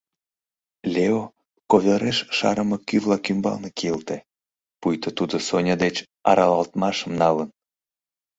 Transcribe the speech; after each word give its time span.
Лео 0.93 1.21
ковёреш 1.71 2.17
шарыме 2.37 2.77
кӱ-влак 2.87 3.23
ӱмбалне 3.31 3.69
кийылте, 3.77 4.17
пуйто 4.79 5.09
тудо 5.17 5.35
Соня 5.47 5.75
деч 5.83 5.95
аралалтмашым 6.29 7.11
налын. 7.21 7.49